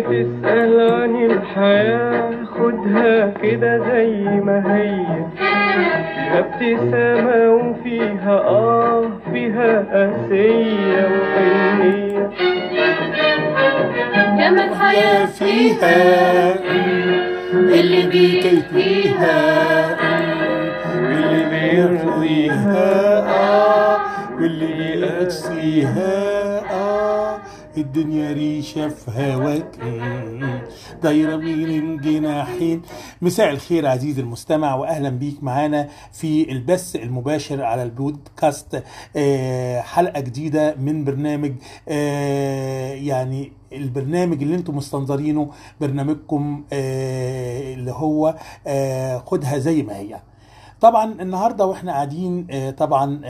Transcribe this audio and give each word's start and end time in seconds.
بتسأل 0.00 0.90
عن 0.92 1.24
الحياة 1.30 2.30
خدها 2.54 3.32
كده 3.42 3.78
زي 3.78 4.10
ما 4.24 4.58
هي. 4.76 5.06
فيها 5.36 6.38
ابتسامة 6.38 7.50
وفيها 7.54 8.38
آه 8.38 9.10
فيها 9.32 9.84
قاسية 9.92 11.08
وحنية. 11.12 12.30
كما 14.38 14.64
الحياة 14.64 15.26
فيها 15.26 16.54
اللي 17.52 18.06
بيكفيها 18.06 19.40
واللي 20.96 21.44
بيرضيها 21.50 23.18
آه 23.28 23.98
واللي 24.40 24.66
بيقسيها 24.66 26.39
آه 26.39 26.39
الدنيا 27.76 28.32
ريشة 28.32 28.88
في 28.88 29.10
هواك. 29.10 29.78
دايرة 31.02 31.36
بين 31.36 31.68
الجناحين 31.70 32.82
مساء 33.22 33.50
الخير 33.50 33.86
عزيزي 33.86 34.22
المستمع 34.22 34.74
واهلا 34.74 35.08
بيك 35.08 35.42
معانا 35.44 35.88
في 36.12 36.52
البث 36.52 36.96
المباشر 36.96 37.62
على 37.62 37.82
البودكاست 37.82 38.82
آه، 39.16 39.80
حلقة 39.80 40.20
جديدة 40.20 40.74
من 40.74 41.04
برنامج 41.04 41.52
آه، 41.88 42.92
يعني 42.92 43.52
البرنامج 43.72 44.42
اللي 44.42 44.54
أنتم 44.54 44.76
مستنظرينه 44.76 45.50
برنامجكم 45.80 46.64
آه، 46.72 47.74
اللي 47.74 47.92
هو 47.92 48.36
خدها 49.26 49.58
زي 49.58 49.82
ما 49.82 49.96
هي 49.96 50.20
طبعا 50.80 51.12
النهارده 51.22 51.66
وإحنا 51.66 51.92
قاعدين 51.92 52.46
طبعا 52.78 53.20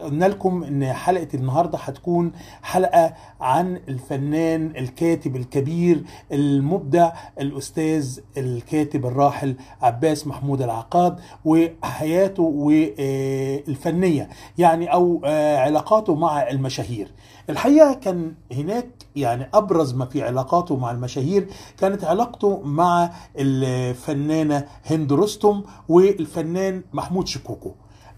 قلنا 0.00 0.24
لكم 0.24 0.62
إن 0.64 0.92
حلقة 0.92 1.28
النهارده 1.34 1.78
هتكون 1.78 2.32
حلقة 2.62 3.14
عن 3.40 3.80
الفنان 3.88 4.72
الكاتب 4.76 5.36
الكبير 5.36 6.02
المبدع 6.32 7.12
الأستاذ 7.40 8.18
الكاتب 8.36 9.06
الراحل 9.06 9.54
عباس 9.82 10.26
محمود 10.26 10.62
العقاد 10.62 11.20
وحياته 11.44 12.42
والفنية 12.42 14.28
يعني 14.58 14.92
أو 14.92 15.20
آه، 15.24 15.58
علاقاته 15.58 16.14
مع 16.14 16.48
المشاهير. 16.50 17.08
الحقيقة 17.50 17.94
كان 17.94 18.34
هناك 18.52 18.88
يعني 19.16 19.48
أبرز 19.54 19.94
ما 19.94 20.04
في 20.04 20.22
علاقاته 20.22 20.76
مع 20.76 20.90
المشاهير 20.90 21.46
كانت 21.78 22.04
علاقته 22.04 22.60
مع 22.64 23.10
الفنانة 23.38 24.66
هند 24.86 25.12
رستم 25.12 25.62
والفنان 25.88 26.82
محمود 26.92 27.26
شكوكو. 27.26 27.70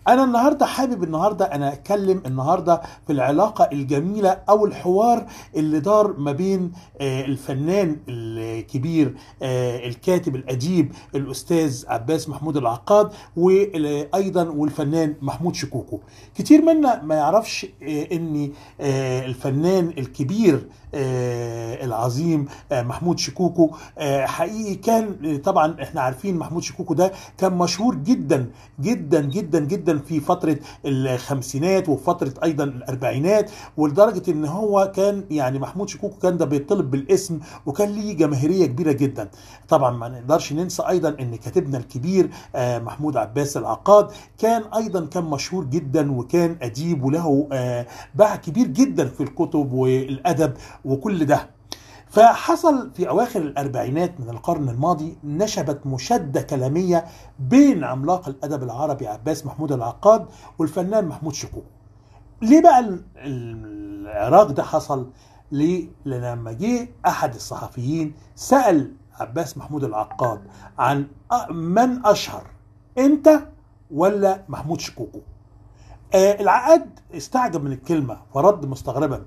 أنا 0.08 0.24
النهارده 0.24 0.66
حابب 0.66 1.02
النهارده 1.04 1.44
أنا 1.44 1.72
أتكلم 1.72 2.22
النهارده 2.26 2.80
في 3.06 3.12
العلاقة 3.12 3.68
الجميلة 3.72 4.38
أو 4.48 4.66
الحوار 4.66 5.26
اللي 5.56 5.80
دار 5.80 6.14
ما 6.18 6.32
بين 6.32 6.72
آه، 7.00 7.24
الفنان 7.24 7.96
الكبير 8.08 9.14
آه، 9.42 9.88
الكاتب 9.88 10.36
الاديب 10.36 10.92
الأستاذ 11.14 11.84
عباس 11.88 12.28
محمود 12.28 12.56
العقاد 12.56 13.10
وأيضا 13.36 14.42
والفنان 14.48 15.14
محمود 15.22 15.54
شكوكو. 15.54 16.00
كتير 16.34 16.62
منا 16.62 17.02
ما 17.02 17.14
يعرفش 17.14 17.66
آه، 17.82 18.06
إن 18.12 18.50
آه، 18.80 19.26
الفنان 19.26 19.88
الكبير 19.98 20.66
آه، 20.94 21.84
العظيم 21.84 22.46
آه، 22.72 22.82
محمود 22.82 23.18
شكوكو 23.18 23.70
آه، 23.98 24.26
حقيقي 24.26 24.74
كان 24.74 25.16
آه، 25.24 25.36
طبعا 25.36 25.82
إحنا 25.82 26.00
عارفين 26.00 26.36
محمود 26.38 26.62
شكوكو 26.62 26.94
ده 26.94 27.12
كان 27.38 27.52
مشهور 27.58 27.94
جدا 27.94 28.50
جدا 28.80 29.20
جدا 29.20 29.60
جدا 29.60 29.91
في 29.98 30.20
فترة 30.20 30.56
الخمسينات 30.86 31.88
وفي 31.88 32.04
فترة 32.04 32.34
أيضا 32.44 32.64
الأربعينات 32.64 33.50
ولدرجة 33.76 34.30
إن 34.30 34.44
هو 34.44 34.92
كان 34.96 35.24
يعني 35.30 35.58
محمود 35.58 35.88
شكوكو 35.88 36.18
كان 36.18 36.36
ده 36.36 36.44
بيطلب 36.44 36.90
بالاسم 36.90 37.38
وكان 37.66 37.88
ليه 37.88 38.16
جماهيرية 38.16 38.66
كبيرة 38.66 38.92
جدا. 38.92 39.28
طبعا 39.68 39.90
ما 39.90 40.08
نقدرش 40.08 40.52
ننسى 40.52 40.82
أيضا 40.88 41.08
إن 41.20 41.36
كاتبنا 41.36 41.78
الكبير 41.78 42.30
آه، 42.56 42.78
محمود 42.78 43.16
عباس 43.16 43.56
العقاد 43.56 44.08
كان 44.38 44.62
أيضا 44.76 45.06
كان 45.06 45.24
مشهور 45.24 45.64
جدا 45.64 46.12
وكان 46.12 46.56
أديب 46.62 47.04
وله 47.04 47.48
آه، 47.52 47.86
باع 48.14 48.36
كبير 48.36 48.66
جدا 48.66 49.06
في 49.08 49.22
الكتب 49.22 49.72
والأدب 49.72 50.52
وكل 50.84 51.24
ده. 51.24 51.61
فحصل 52.12 52.90
في 52.94 53.08
أواخر 53.08 53.40
الأربعينات 53.42 54.20
من 54.20 54.28
القرن 54.30 54.68
الماضي 54.68 55.16
نشبت 55.24 55.86
مشاده 55.86 56.42
كلامية 56.42 57.04
بين 57.38 57.84
عملاق 57.84 58.28
الأدب 58.28 58.62
العربي 58.62 59.08
عباس 59.08 59.46
محمود 59.46 59.72
العقاد 59.72 60.26
والفنان 60.58 61.04
محمود 61.06 61.34
شكوكو. 61.34 61.66
ليه 62.42 62.62
بقى 62.62 62.78
ال- 62.80 63.04
العراق 63.16 64.50
ده 64.50 64.62
حصل؟ 64.62 65.10
ليه؟ 65.52 65.88
لما 66.04 66.52
جه 66.52 66.88
أحد 67.06 67.34
الصحفيين 67.34 68.14
سأل 68.34 68.92
عباس 69.20 69.58
محمود 69.58 69.84
العقاد 69.84 70.40
عن 70.78 71.06
من 71.50 72.06
أشهر 72.06 72.46
أنت 72.98 73.40
ولا 73.90 74.42
محمود 74.48 74.80
شكوكو؟ 74.80 75.18
آه 76.14 76.40
العقاد 76.40 77.00
استعجب 77.14 77.64
من 77.64 77.72
الكلمة 77.72 78.16
فرد 78.34 78.66
مستغربا 78.66 79.22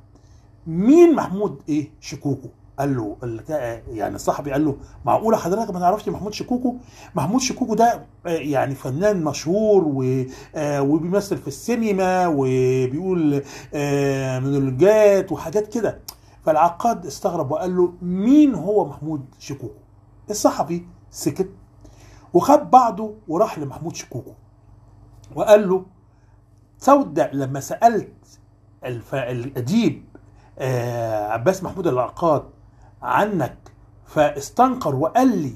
مين 0.67 1.15
محمود 1.15 1.61
إيه 1.69 1.91
شكوكو 1.99 2.47
قال 2.79 2.97
له 2.97 3.17
يعني 3.89 4.15
الصحفي 4.15 4.51
قال 4.51 4.65
له 4.65 4.77
معقولة 5.05 5.37
حضرتك 5.37 5.71
ما 5.73 5.79
تعرفش 5.79 6.09
محمود 6.09 6.33
شكوكو 6.33 6.75
محمود 7.15 7.41
شكوكو 7.41 7.75
ده 7.75 8.05
آه، 8.25 8.29
يعني 8.29 8.75
فنان 8.75 9.23
مشهور 9.23 10.05
آه، 10.55 10.81
وبيمثل 10.81 11.37
في 11.37 11.47
السينما 11.47 12.27
وبيقول 12.27 13.43
آه، 13.73 14.39
مونولوجات 14.39 15.31
وحاجات 15.31 15.73
كده 15.73 15.99
فالعقاد 16.45 17.05
استغرب 17.05 17.51
وقال 17.51 17.77
له 17.77 17.93
مين 18.01 18.55
هو 18.55 18.85
محمود 18.85 19.25
شكوكو 19.39 19.79
الصحفي 20.29 20.81
سكت 21.11 21.49
وخد 22.33 22.71
بعضه 22.71 23.15
وراح 23.27 23.59
لمحمود 23.59 23.95
شكوكو 23.95 24.31
وقال 25.35 25.69
له 25.69 25.85
تصدق 26.79 27.29
لما 27.33 27.59
سألت. 27.59 28.11
الاديب 29.13 30.05
عباس 31.29 31.63
محمود 31.63 31.87
العقاد 31.87 32.43
عنك. 33.01 33.57
فاستنكر 34.05 34.95
وقال 34.95 35.37
لي 35.37 35.53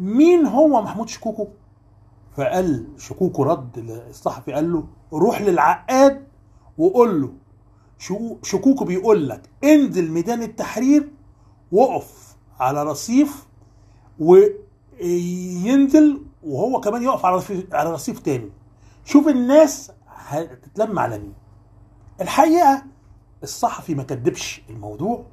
مين 0.00 0.46
هو 0.46 0.82
محمود 0.82 1.08
شكوكو؟ 1.08 1.48
فقال 2.36 2.86
شكوكو 2.98 3.42
رد 3.42 3.78
الصحفي 4.08 4.52
قال 4.52 4.72
له 4.72 4.86
روح 5.12 5.42
للعقاد 5.42 6.26
وقول 6.78 7.22
له 7.22 7.32
شكوكو 8.42 8.84
بيقول 8.84 9.28
لك 9.28 9.50
انزل 9.64 10.10
ميدان 10.10 10.42
التحرير 10.42 11.10
وقف 11.72 12.36
على 12.60 12.82
رصيف 12.82 13.46
وينزل 15.00 16.22
وهو 16.42 16.80
كمان 16.80 17.02
يقف 17.02 17.26
على 17.26 17.36
رصيف 17.36 17.74
على 17.74 17.92
رصيف 17.92 18.18
تاني. 18.18 18.50
شوف 19.04 19.28
الناس 19.28 19.92
هتتلم 20.06 20.98
على 20.98 21.18
مين. 21.18 21.34
الحقيقة 22.20 22.82
الصحفي 23.42 23.94
ما 23.94 24.02
كدبش 24.02 24.62
الموضوع 24.70 25.24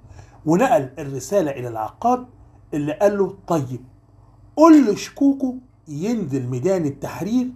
ونقل 0.46 0.90
الرسالة 1.00 1.52
إلى 1.52 1.68
العقاد 1.68 2.26
اللي 2.74 2.94
قال 2.94 3.18
له 3.18 3.36
طيب 3.48 3.80
قول 4.56 4.86
لشكوكو 4.86 5.56
ينزل 5.88 6.48
ميدان 6.48 6.86
التحرير 6.86 7.48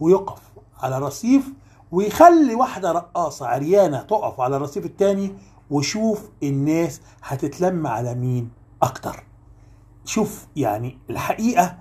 ويقف 0.00 0.42
على 0.80 0.98
رصيف 0.98 1.48
ويخلي 1.92 2.54
واحدة 2.54 2.92
رقاصة 2.92 3.46
عريانة 3.46 4.02
تقف 4.02 4.40
على 4.40 4.56
الرصيف 4.56 4.84
التاني 4.86 5.32
وشوف 5.70 6.28
الناس 6.42 7.00
هتتلم 7.22 7.86
على 7.86 8.14
مين 8.14 8.50
أكتر. 8.82 9.24
شوف 10.04 10.46
يعني 10.56 10.98
الحقيقة 11.10 11.78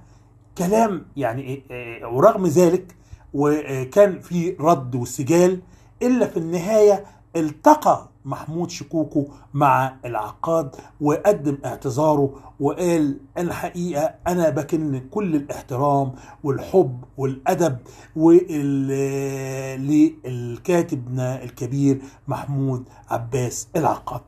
كلام 0.58 1.06
يعني 1.18 1.42
إيه- 1.44 1.72
إيه، 1.72 2.06
ورغم 2.06 2.48
ذلك 2.48 2.96
وكان 3.34 4.20
في 4.20 4.56
رد 4.60 4.95
وسجال 4.95 5.62
إلا 6.02 6.28
في 6.28 6.38
النهاية 6.38 7.06
التقى 7.36 8.10
محمود 8.30 8.70
شكوكو 8.70 9.28
مع 9.54 9.96
العقاد 10.06 10.76
وقدم 11.02 11.58
اعتذاره 11.66 12.40
وقال 12.60 13.18
الحقيقة 13.38 14.16
أنا 14.28 14.50
بكن 14.50 15.02
كل 15.12 15.36
الاحترام 15.36 16.12
والحب 16.44 17.04
والأدب 17.18 17.78
وال- 18.16 19.81
للكاتبنا 20.26 21.44
الكبير 21.44 22.02
محمود 22.28 22.84
عباس 23.10 23.68
العقاد 23.76 24.22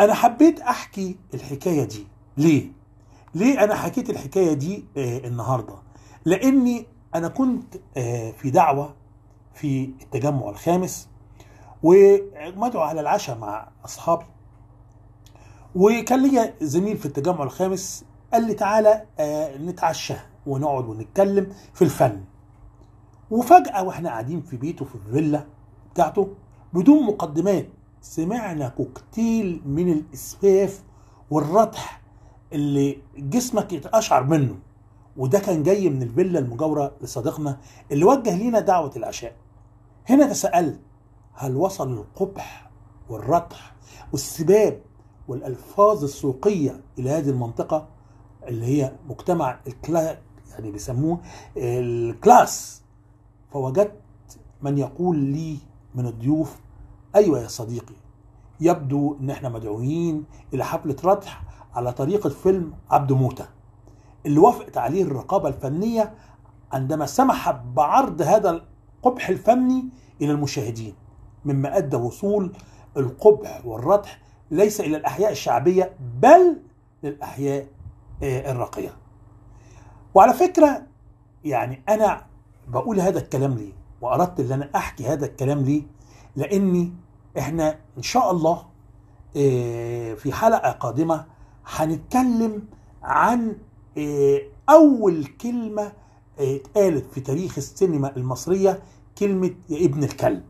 أنا 0.00 0.14
حبيت 0.14 0.60
أحكي 0.60 1.16
الحكاية 1.34 1.84
دي 1.84 2.06
ليه؟ 2.36 2.72
ليه 3.34 3.64
أنا 3.64 3.74
حكيت 3.74 4.10
الحكاية 4.10 4.52
دي 4.52 4.84
آه 4.96 5.18
النهاردة؟ 5.26 5.74
لأني 6.24 6.86
أنا 7.14 7.28
كنت 7.28 7.74
آه 7.96 8.30
في 8.30 8.50
دعوة 8.50 8.94
في 9.54 9.90
التجمع 10.02 10.48
الخامس 10.48 11.08
ومدعو 11.84 12.82
على 12.82 13.00
العشاء 13.00 13.38
مع 13.38 13.68
أصحابي. 13.84 14.24
وكان 15.74 16.22
ليا 16.22 16.54
زميل 16.62 16.96
في 16.96 17.06
التجمع 17.06 17.42
الخامس 17.42 18.04
قال 18.32 18.46
لي 18.46 18.54
تعالى 18.54 19.04
آه 19.18 19.56
نتعشى 19.56 20.14
ونقعد 20.46 20.84
ونتكلم 20.84 21.52
في 21.74 21.82
الفن. 21.82 22.24
وفجأة 23.30 23.82
وإحنا 23.82 24.08
قاعدين 24.08 24.40
في 24.40 24.56
بيته 24.56 24.84
في 24.84 24.94
الفيلا 24.94 25.44
بتاعته 25.92 26.28
بدون 26.72 27.06
مقدمات 27.06 27.66
سمعنا 28.00 28.68
كوكتيل 28.68 29.62
من 29.66 29.92
الإسفاف 29.92 30.82
والردح 31.30 32.02
اللي 32.52 32.98
جسمك 33.16 33.72
يتقشعر 33.72 34.24
منه. 34.24 34.58
وده 35.16 35.38
كان 35.38 35.62
جاي 35.62 35.88
من 35.88 36.02
الفيلا 36.02 36.38
المجاورة 36.38 36.92
لصديقنا 37.00 37.58
اللي 37.92 38.04
وجه 38.04 38.36
لينا 38.36 38.60
دعوة 38.60 38.92
العشاء. 38.96 39.36
هنا 40.08 40.26
تساءلت 40.26 40.80
هل 41.34 41.56
وصل 41.56 41.92
القبح 41.92 42.70
والردح 43.08 43.74
والسباب 44.12 44.80
والألفاظ 45.28 46.04
السوقية 46.04 46.80
إلى 46.98 47.10
هذه 47.10 47.30
المنطقة 47.30 47.88
اللي 48.48 48.66
هي 48.66 48.92
مجتمع 49.08 49.58
الكلا 49.66 50.18
يعني 50.50 50.70
بيسموه 50.70 51.18
الكلاس؟ 51.56 52.82
فوجدت 53.52 54.00
من 54.62 54.78
يقول 54.78 55.16
لي 55.16 55.58
من 55.94 56.06
الضيوف 56.06 56.56
أيوة 57.16 57.40
يا 57.40 57.48
صديقي 57.48 57.94
يبدو 58.60 59.16
إن 59.20 59.30
إحنا 59.30 59.48
مدعوين 59.48 60.24
إلى 60.54 60.64
حفلة 60.64 60.96
ردح 61.04 61.42
على 61.74 61.92
طريقة 61.92 62.28
فيلم 62.30 62.72
عبد 62.90 63.12
موتة 63.12 63.46
اللي 64.26 64.38
وافقت 64.38 64.76
عليه 64.78 65.02
الرقابة 65.02 65.48
الفنية 65.48 66.14
عندما 66.72 67.06
سمح 67.06 67.50
بعرض 67.50 68.22
هذا 68.22 68.50
القبح 68.50 69.28
الفني 69.28 69.84
إلى 70.22 70.32
المشاهدين. 70.32 70.94
مما 71.44 71.76
أدى 71.78 71.96
وصول 71.96 72.52
القبح 72.96 73.66
والردح 73.66 74.20
ليس 74.50 74.80
إلى 74.80 74.96
الأحياء 74.96 75.32
الشعبية 75.32 75.92
بل 76.20 76.56
للأحياء 77.02 77.66
آه، 78.22 78.52
الراقية 78.52 78.92
وعلى 80.14 80.32
فكرة 80.34 80.82
يعني 81.44 81.82
أنا 81.88 82.26
بقول 82.68 83.00
هذا 83.00 83.18
الكلام 83.18 83.54
ليه 83.54 83.72
وأردت 84.00 84.40
إن 84.40 84.52
أنا 84.52 84.70
أحكي 84.76 85.06
هذا 85.06 85.26
الكلام 85.26 85.58
ليه 85.60 85.82
لأني 86.36 86.92
إحنا 87.38 87.78
إن 87.98 88.02
شاء 88.02 88.30
الله 88.30 88.62
آه، 89.36 90.14
في 90.14 90.32
حلقة 90.32 90.70
قادمة 90.70 91.24
هنتكلم 91.66 92.62
عن 93.02 93.56
آه، 93.98 94.40
أول 94.70 95.24
كلمة 95.24 95.82
آه، 96.40 96.56
اتقالت 96.56 97.12
في 97.12 97.20
تاريخ 97.20 97.54
السينما 97.58 98.16
المصرية 98.16 98.82
كلمة 99.18 99.50
يا 99.68 99.86
ابن 99.86 100.04
الكلب. 100.04 100.42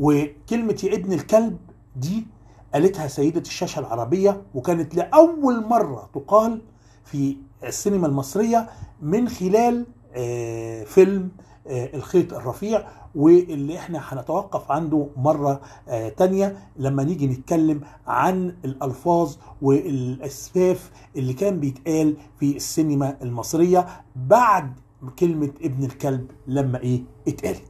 وكلمة 0.00 0.80
يا 0.84 0.94
ابن 0.96 1.12
الكلب 1.12 1.56
دي 1.96 2.26
قالتها 2.74 3.08
سيدة 3.08 3.40
الشاشة 3.40 3.78
العربية 3.80 4.42
وكانت 4.54 4.94
لأول 4.94 5.66
مرة 5.66 6.10
تقال 6.14 6.62
في 7.04 7.36
السينما 7.64 8.06
المصرية 8.06 8.68
من 9.02 9.28
خلال 9.28 9.86
آه، 10.14 10.84
فيلم 10.84 11.28
آه، 11.66 11.96
الخيط 11.96 12.32
الرفيع 12.34 12.86
واللي 13.14 13.78
إحنا 13.78 14.00
هنتوقف 14.02 14.70
عنده 14.70 15.06
مرة 15.16 15.60
آه، 15.88 16.08
تانية 16.08 16.58
لما 16.76 17.04
نيجي 17.04 17.26
نتكلم 17.26 17.80
عن 18.06 18.54
الألفاظ 18.64 19.36
والأسفاف 19.62 20.90
اللي 21.16 21.32
كان 21.32 21.60
بيتقال 21.60 22.16
في 22.40 22.56
السينما 22.56 23.16
المصرية 23.22 23.86
بعد 24.16 24.72
كلمة 25.18 25.50
ابن 25.62 25.84
الكلب 25.84 26.30
لما 26.46 26.80
إيه 26.80 27.02
اتقالت. 27.28 27.62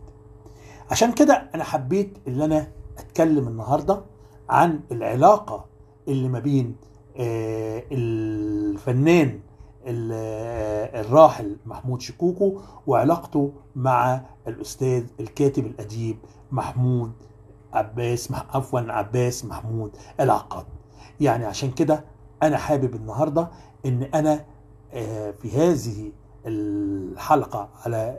عشان 0.91 1.13
كده 1.13 1.51
أنا 1.55 1.65
حبيت 1.65 2.19
إن 2.29 2.41
أنا 2.41 2.67
أتكلم 2.99 3.49
النهاردة 3.49 4.03
عن 4.49 4.81
العلاقة 4.93 5.65
اللي 6.09 6.29
ما 6.29 6.39
بين 6.39 6.77
آه، 7.17 7.83
الفنان 7.93 9.41
ال- 9.87 10.11
آه، 10.15 11.01
الراحل 11.01 11.57
محمود 11.67 12.01
شكوكو 12.01 12.61
وعلاقته 12.87 13.53
مع 13.77 14.21
الأستاذ 14.49 15.05
الكاتب 15.21 15.67
الأديب 15.67 16.17
محمود 16.53 17.13
عباس 17.73 18.33
عفوا 18.33 18.81
عباس 18.81 19.45
محمود 19.45 19.97
العقاد. 20.21 20.67
يعني 21.21 21.45
عشان 21.47 21.71
كده 21.71 22.05
أنا 22.43 22.57
حابب 22.57 22.95
النهارده 22.95 23.49
إن 23.87 24.03
أنا 24.03 24.45
آه، 24.93 25.31
في 25.31 25.51
هذه 25.51 26.13
الحلقة 26.47 27.69
على 27.85 28.17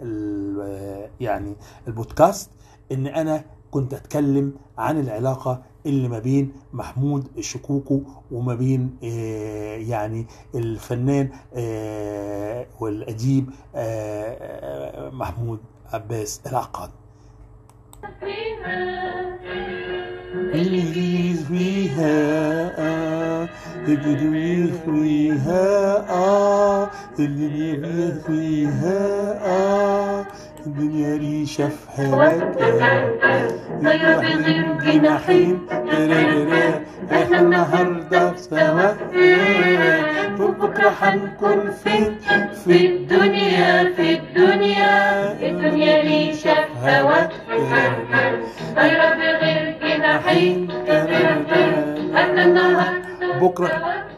يعني 1.20 1.56
البودكاست 1.88 2.50
إن 2.92 3.08
أنا 3.08 3.44
كنت 3.72 3.94
أتكلم 3.94 4.54
عن 4.78 5.00
العلاقة 5.00 5.62
اللي 5.86 6.08
ما 6.08 6.20
بين 6.20 6.54
محمود 6.74 7.28
شكوكو 7.40 8.02
وما 8.32 8.56
بين 8.56 8.98
آه، 9.04 9.76
يعني 9.76 10.26
الفنان 10.56 11.30
آه، 11.54 12.66
والأديب 12.80 13.50
آه، 13.76 15.10
محمود 15.10 15.60
عباس 15.94 16.42
العقاد. 16.48 16.90
اللي 20.54 21.34
فيها 21.34 22.12
آه 22.80 23.50
اللي 27.20 28.14
فيها 28.28 29.00
آه 29.46 30.26
الدنيا 30.66 31.18
ريشة 31.18 31.68
في 31.70 32.02
هواك 32.08 32.58
طير 32.60 32.80
بغير 33.82 34.74
جناحين 34.84 35.60
ترارارا. 35.70 36.82
إحنا 37.12 37.40
النهارده 37.40 38.36
سوا. 38.36 38.92
بكرة 40.40 40.90
هنكون 41.02 41.72
فين؟ 41.84 42.16
في 42.66 43.01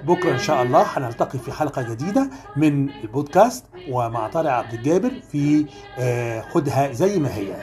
بكرة 0.03 0.31
إن 0.31 0.39
شاء 0.39 0.63
الله 0.63 0.81
هنلتقي 0.97 1.39
في 1.39 1.51
حلقة 1.51 1.81
جديدة 1.81 2.29
من 2.55 2.89
البودكاست 2.89 3.65
ومع 3.89 4.27
طارق 4.27 4.51
عبد 4.51 4.73
الجابر 4.73 5.11
في 5.31 5.65
آه، 5.99 6.41
خدها 6.41 6.91
زي 6.91 7.19
ما 7.19 7.29
هي. 7.35 7.53